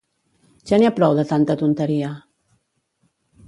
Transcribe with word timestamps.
Ja 0.71 0.79
n'hi 0.79 0.87
ha 0.89 0.93
prou 1.01 1.13
de 1.21 1.27
tanta 1.33 1.59
tonteria! 1.61 2.11